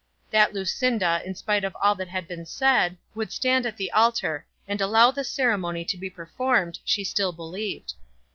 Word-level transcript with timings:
That 0.31 0.51
Lucinda, 0.51 1.21
in 1.23 1.35
spite 1.35 1.63
of 1.63 1.77
all 1.79 1.93
that 1.93 2.07
had 2.07 2.27
been 2.27 2.43
said, 2.47 2.97
would 3.13 3.31
stand 3.31 3.67
at 3.67 3.77
the 3.77 3.91
altar, 3.91 4.47
and 4.67 4.81
allow 4.81 5.11
the 5.11 5.23
ceremony 5.23 5.85
to 5.85 5.95
be 5.95 6.09
performed, 6.09 6.79
she 6.83 7.03
still 7.03 7.31
believed. 7.33 7.93